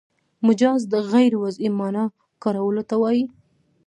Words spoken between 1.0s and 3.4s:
غیر وضعي مانا کارولو ته وايي.